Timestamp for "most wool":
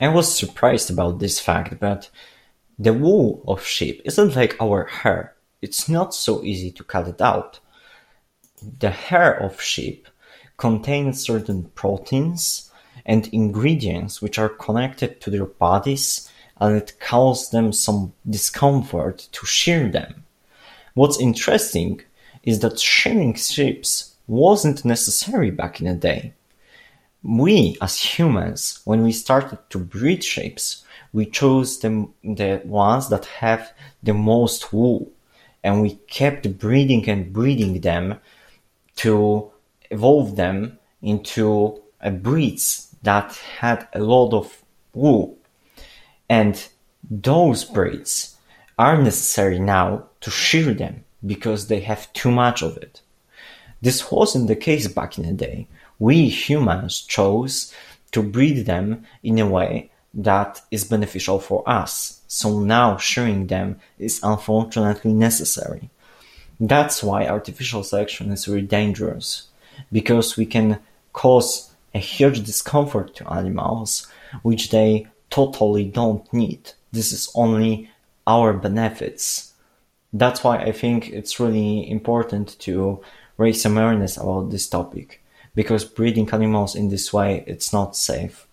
34.14-35.10